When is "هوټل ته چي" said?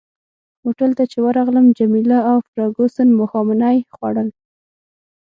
0.63-1.17